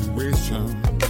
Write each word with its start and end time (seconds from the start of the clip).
infatuation, 0.00 1.09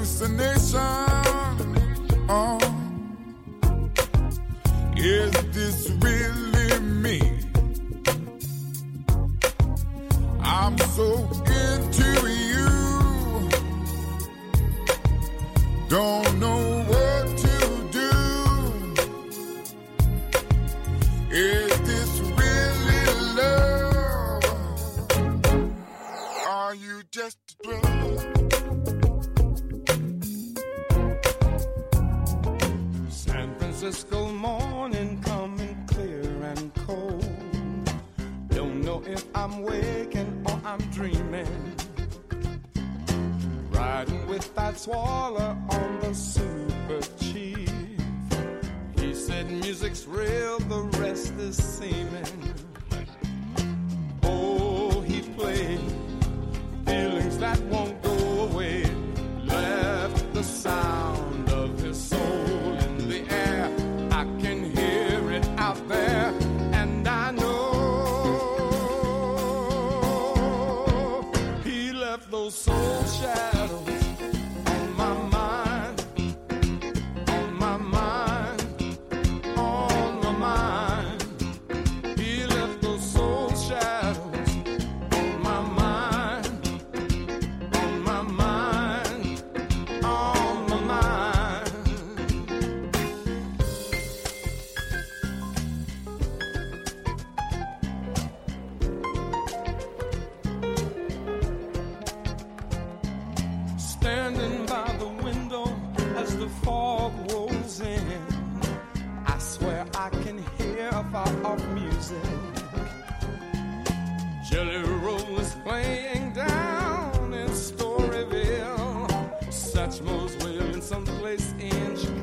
Hallucination. 0.00 1.09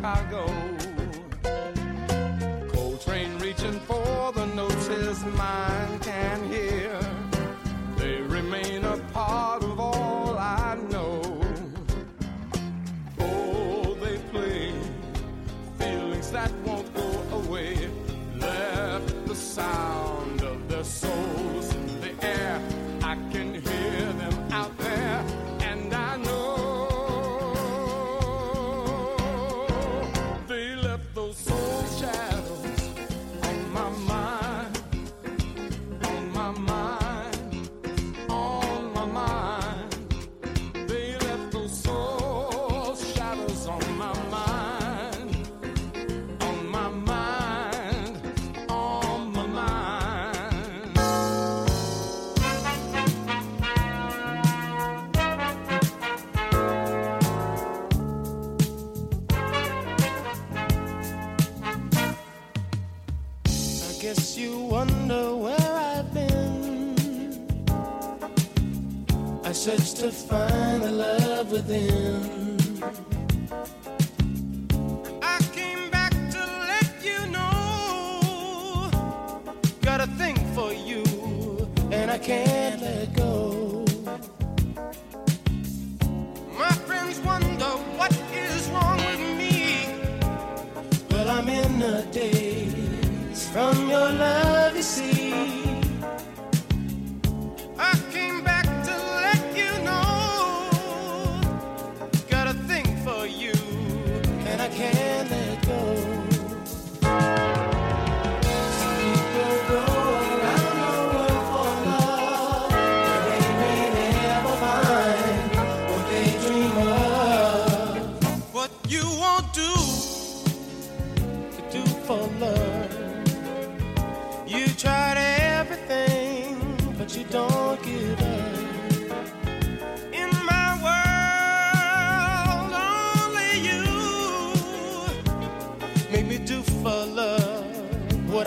Chicago. 0.07 0.76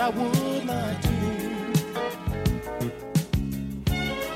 what 0.00 0.14
I 0.14 0.18
would 0.18 0.64
not 0.66 1.02
do. 1.02 1.10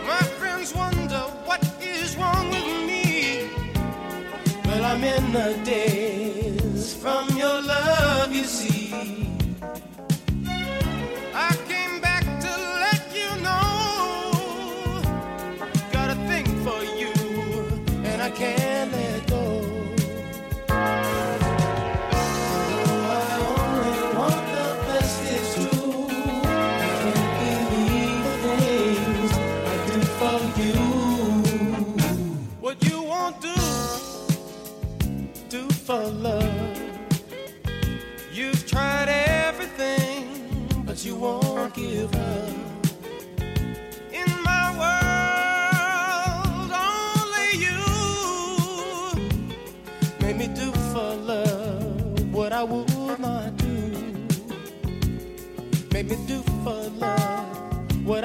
My 0.07 0.23
friends 0.39 0.75
wonder 0.75 1.23
what 1.47 1.63
is 1.81 2.17
wrong 2.17 2.51
with 2.51 2.67
me. 2.87 3.49
Well, 4.67 4.85
I'm 4.85 5.05
in 5.05 5.33
the 5.33 5.59
day. 5.65 6.14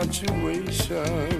infatuation 0.00 1.39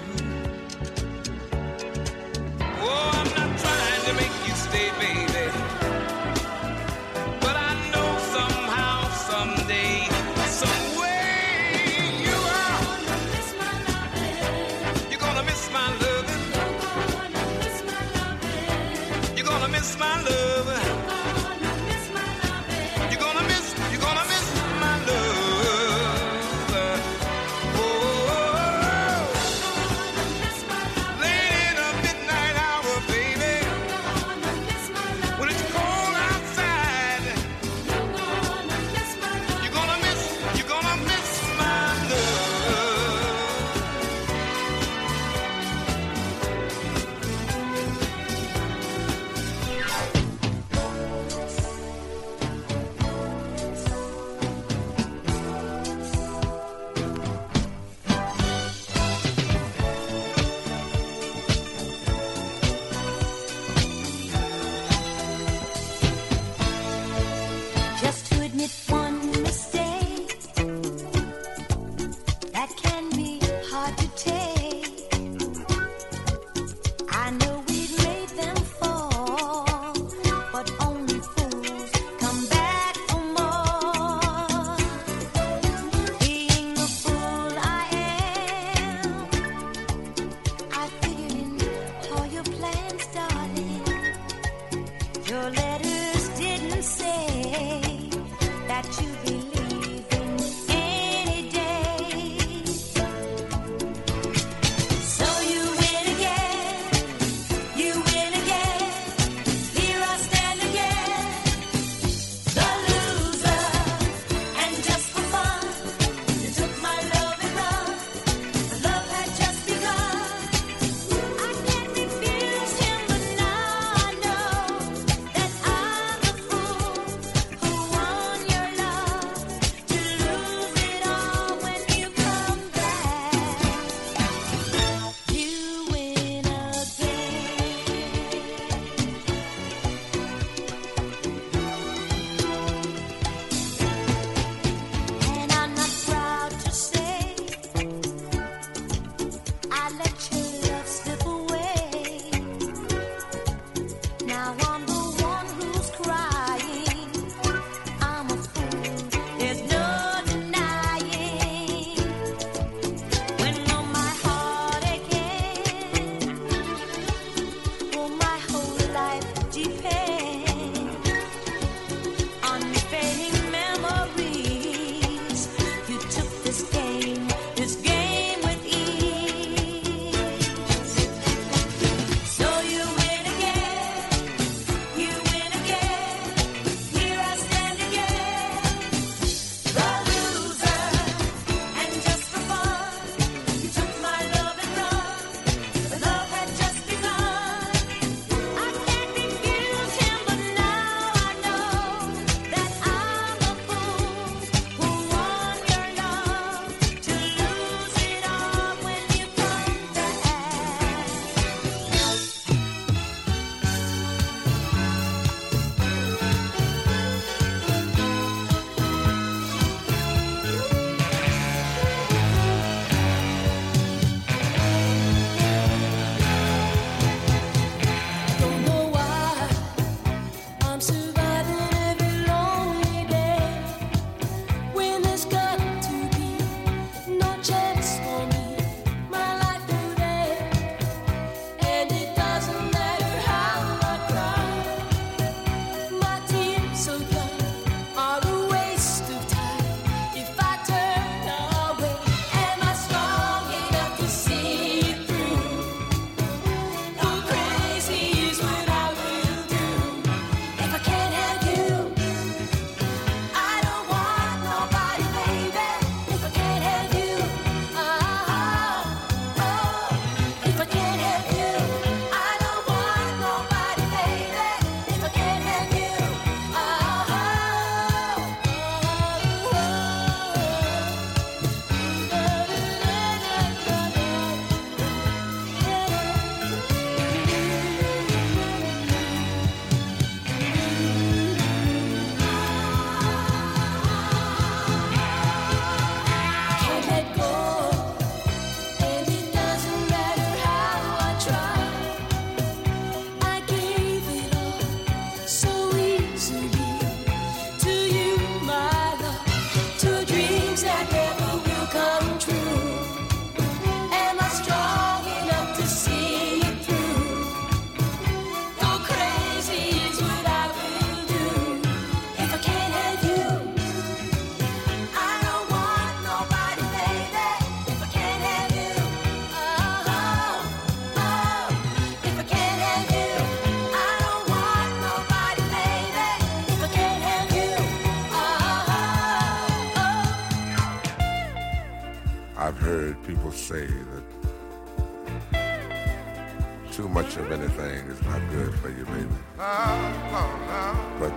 of 347.21 347.31
anything 347.31 347.87
is 347.89 348.01
not 348.03 348.21
good 348.31 348.53
for 348.55 348.69
you, 348.69 348.85
baby. 348.85 349.07
But 349.37 351.13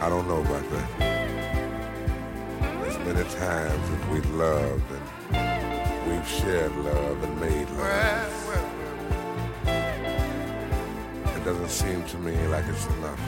I 0.00 0.08
don't 0.08 0.26
know 0.28 0.40
about 0.40 0.70
that. 0.70 0.88
There's 2.60 2.98
many 2.98 3.24
times 3.30 3.90
that 3.90 4.10
we've 4.10 4.30
loved 4.34 4.90
and 5.32 6.10
we've 6.10 6.28
shared 6.28 6.74
love 6.76 7.22
and 7.22 7.40
made 7.40 7.70
love. 7.70 8.36
It 11.36 11.44
doesn't 11.44 11.70
seem 11.70 12.04
to 12.04 12.18
me 12.18 12.36
like 12.48 12.66
it's 12.68 12.86
enough. 12.86 13.20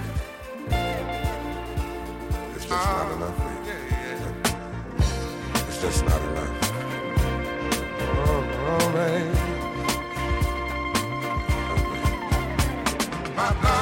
It's 2.55 2.67
just 2.67 2.71
not 2.71 3.13
enough, 3.13 3.39
baby. 3.39 3.79
It's 5.69 5.81
just 5.81 6.05
not 6.05 6.21
enough. 6.21 6.57
Oh, 8.01 8.45
oh, 8.69 8.93
baby. 8.93 9.42
My 13.35 13.51
blah. 13.63 13.82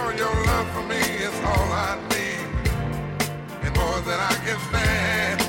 your 0.21 0.45
love 0.45 0.69
for 0.71 0.83
me 0.83 1.01
is 1.27 1.35
all 1.51 1.69
I 1.87 1.97
need, 2.09 2.69
and 3.65 3.75
more 3.75 3.99
than 4.01 4.19
I 4.19 4.33
can 4.45 4.59
stand. 4.69 5.40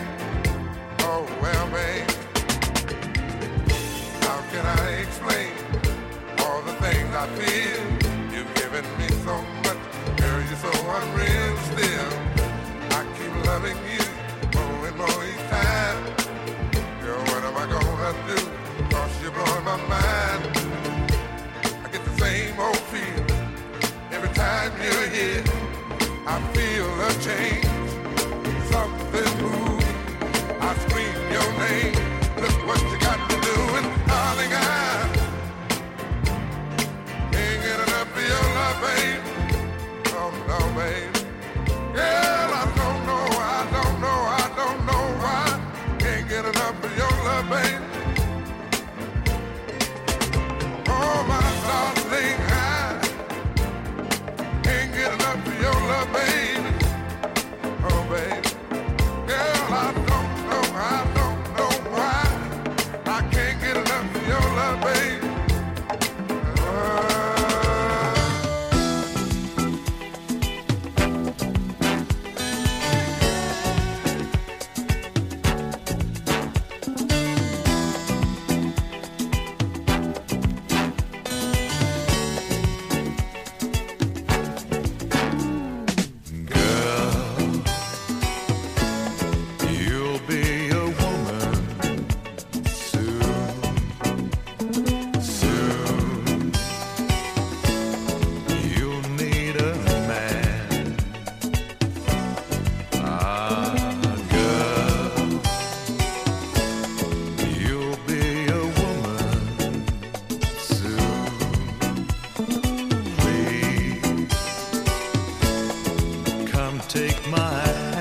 take 116.92 117.26
my 117.28 117.91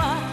peur 0.00 0.29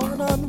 preference 0.00 0.41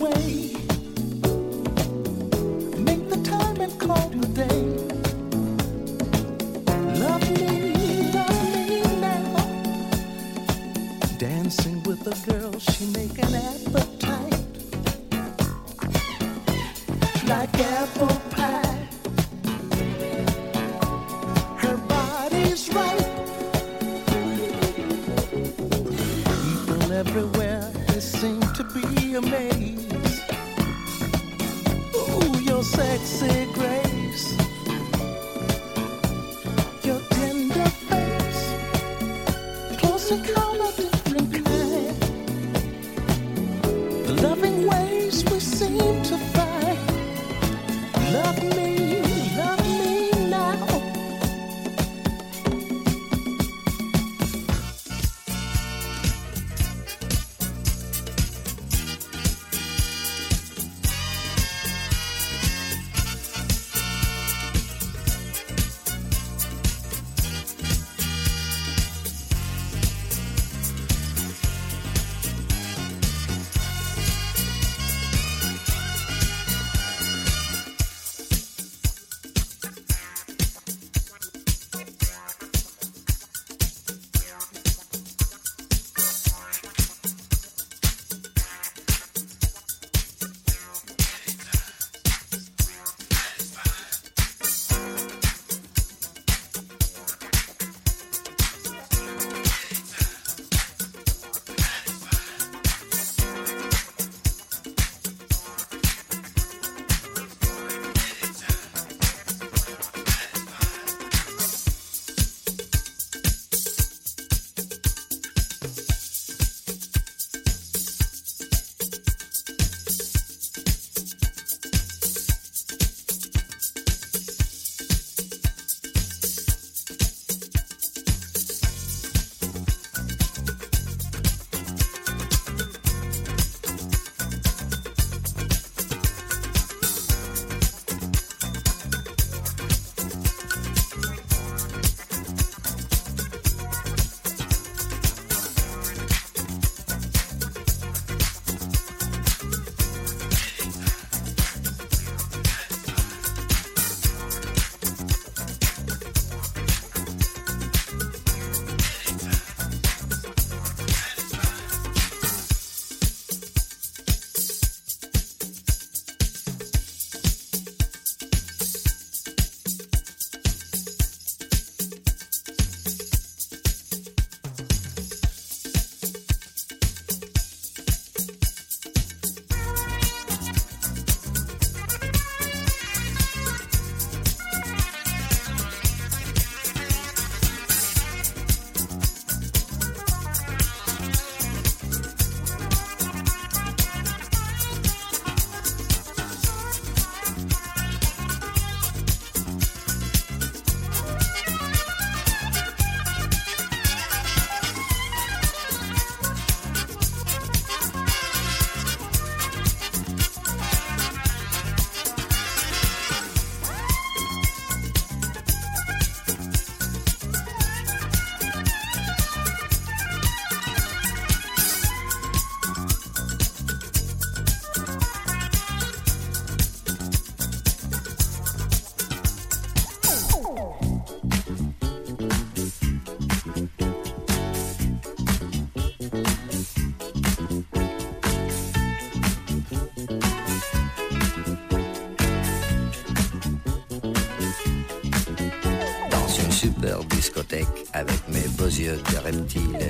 away? 0.00 0.65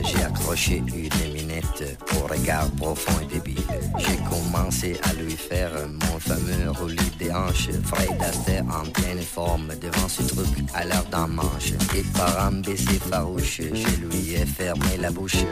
J'ai 0.04 0.22
accroché 0.22 0.82
une 0.86 1.28
éminette 1.28 1.98
au 2.14 2.26
regard 2.26 2.70
profond 2.70 3.12
et 3.22 3.34
débile. 3.34 3.62
J'ai 3.98 4.16
commencé 4.30 4.98
à 5.02 5.12
lui 5.12 5.32
faire 5.32 5.70
mon 5.88 6.18
fameux 6.18 6.70
roulis 6.70 7.12
des 7.18 7.30
hanches. 7.30 7.68
Fred 7.84 8.22
Astaire 8.22 8.64
en 8.64 8.88
pleine 8.90 9.20
forme 9.20 9.68
devant 9.80 10.08
ce 10.08 10.22
truc 10.22 10.48
à 10.74 10.84
l'heure 10.84 11.04
d'un 11.10 11.26
manche. 11.26 11.72
Et 11.94 12.02
par 12.16 12.46
un 12.46 12.52
baiser 12.52 12.98
farouche, 13.10 13.60
je 13.60 14.06
lui 14.06 14.34
ai 14.34 14.46
fermé 14.46 14.96
la 15.00 15.10
bouche. 15.10 15.44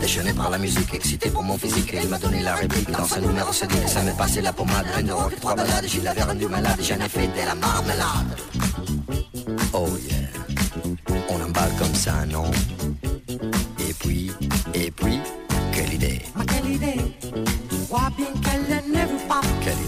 Déchaîné 0.00 0.32
par 0.34 0.50
la 0.50 0.58
musique, 0.58 0.92
excité 0.92 1.30
pour 1.30 1.42
mon 1.42 1.56
physique, 1.56 1.94
il 2.02 2.08
m'a 2.08 2.18
donné 2.18 2.42
la 2.42 2.54
réplique. 2.56 2.90
Dans 2.90 3.06
ce 3.06 3.20
numéro, 3.20 3.50
que 3.50 3.88
ça 3.88 4.02
m'est 4.02 4.16
passé 4.16 4.42
la 4.42 4.52
pommade. 4.52 4.86
Un 4.96 5.02
de 5.02 5.36
trois 5.36 5.54
balades, 5.54 5.86
je 5.86 6.00
l'avais 6.00 6.22
rendu 6.22 6.46
malade, 6.48 6.78
j'en 6.82 6.96
ai 6.96 7.08
fait 7.08 7.28
de 7.28 7.46
la 7.46 7.54
marmelade. 7.54 8.36
Oh 9.72 9.88
yeah, 10.06 10.28
on 11.30 11.40
emballe 11.42 11.72
comme 11.78 11.94
ça, 11.94 12.26
non? 12.26 12.50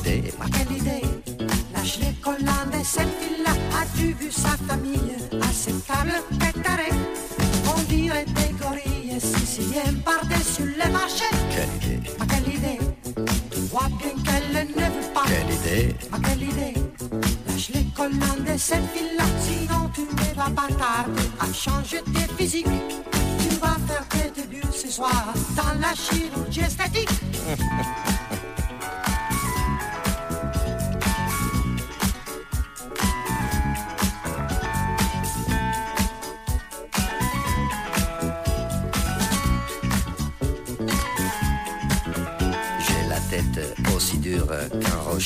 Idée. 0.06 0.32
Ma 0.38 0.46
quelle 0.46 0.76
idée. 0.76 1.02
Lâche 1.74 1.98
les 2.00 2.12
collants 2.22 2.66
de 2.72 2.84
cette 2.84 3.08
fille-là 3.20 3.52
As-tu 3.80 4.14
vu 4.14 4.30
sa 4.30 4.56
famille 4.68 5.16
à 5.40 5.52
cette 5.52 5.86
table 5.86 6.14
préparée 6.38 6.96
On 7.74 7.80
dirait 7.82 8.24
des 8.26 8.54
gorilles 8.62 9.20
siciliennes 9.20 10.00
par-dessus 10.04 10.74
le 10.82 10.92
marché 10.92 11.24
Quelle 11.50 11.92
idée, 11.92 12.10
Ma 12.18 12.26
quelle 12.26 12.54
idée. 12.54 12.78
Tu 13.50 13.60
vois 13.70 13.88
bien 13.98 14.14
qu'elle 14.24 14.66
ne 14.68 14.84
veut 14.84 15.12
pas. 15.14 15.24
Quelle 15.26 15.54
idée. 15.54 15.94
Ma 16.10 16.18
quelle 16.18 16.42
idée. 16.42 16.74
Lâche 17.48 17.70
les 17.74 17.84
collants 17.96 18.40
de 18.40 18.58
cette 18.58 18.86
fille-là 18.94 19.24
Sinon 19.40 19.90
tu 19.94 20.02
ne 20.02 20.34
vas 20.34 20.50
pas 20.50 20.68
tarder 20.68 21.28
à 21.40 21.52
changer 21.52 22.02
tes 22.12 22.34
physiques. 22.36 22.66
Tu 22.66 23.56
vas 23.56 23.76
faire 23.86 24.06
tes 24.08 24.40
débuts 24.40 24.62
ce 24.72 24.88
soir 24.88 25.34
Dans 25.56 25.80
la 25.80 25.94
chirurgie 25.94 26.60
esthétique 26.60 27.08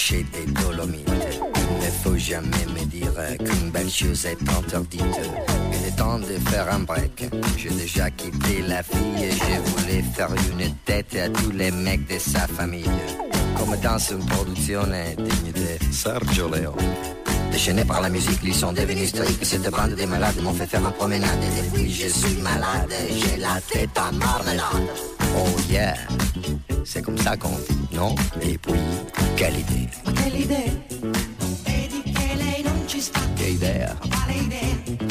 chercher 0.09 0.25
des 0.33 0.53
dolomites. 0.53 1.09
Il 1.71 1.87
ne 1.87 1.91
faut 2.03 2.17
jamais 2.17 2.67
me 2.75 2.85
dire 2.87 3.13
qu'une 3.39 3.71
belle 3.71 3.91
chose 3.91 4.25
est 4.27 4.41
interdite. 4.49 5.03
Il 5.73 5.89
est 5.89 5.97
temps 5.97 6.19
de 6.19 6.51
faire 6.51 6.73
un 6.73 6.81
break. 6.81 7.29
J'ai 7.57 7.71
déjà 7.71 8.11
quitté 8.11 8.63
la 8.67 8.83
fille 8.83 9.25
et 9.25 9.31
je 9.31 9.71
voulais 9.71 10.03
faire 10.15 10.31
une 10.33 10.75
tête 10.85 11.15
à 11.17 11.29
tous 11.29 11.51
les 11.51 11.71
mecs 11.71 12.07
de 12.09 12.19
sa 12.19 12.47
famille. 12.47 12.85
Comme 13.57 13.77
dans 13.83 13.99
une 13.99 14.25
production 14.27 14.85
digne 14.85 15.53
de 15.55 15.93
Sergio 15.93 16.49
Leone. 16.49 16.75
Déchaînés 17.51 17.85
par 17.85 18.01
la 18.01 18.09
musique, 18.09 18.41
ils 18.45 18.55
sont 18.55 18.73
devenus 18.73 19.09
stoïques. 19.11 19.45
Cette 19.45 19.71
bande 19.71 19.95
des 19.95 20.07
malades 20.07 20.41
m'ont 20.43 20.55
fait 20.55 20.67
faire 20.67 20.81
ma 20.81 20.91
promenade. 20.91 21.41
Et 21.43 21.63
depuis, 21.63 21.93
je 21.93 22.09
suis 22.09 22.41
malade, 22.43 22.93
j'ai 23.11 23.37
la 23.39 23.61
tête 23.61 23.97
à 23.97 24.13
marmelade. 24.13 24.89
Oh 25.37 25.49
yeah, 25.71 25.95
c'est 26.85 27.03
comme 27.03 27.19
ça 27.19 27.37
qu'on 27.37 27.49
vit. 27.49 27.88
Non 27.91 28.15
E 28.39 28.59
poi, 28.59 28.79
che 29.35 29.51
l'idea? 29.51 29.89
Che 30.13 30.29
l'idea? 30.31 30.73
Vedi 31.65 32.03
che 32.03 32.35
lei 32.37 32.63
non 32.63 32.87
ci 32.87 33.01
sta. 33.01 33.21
Che 33.35 33.45
idea? 33.45 33.97
Quale 33.99 34.33
idea? 34.35 35.08